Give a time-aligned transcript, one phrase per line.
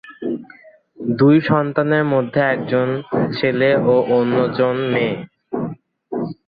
[1.17, 2.87] দুই সন্তানের মধ্যে একজন
[3.37, 5.15] ছেলে ও অন্য জন মেয়ে।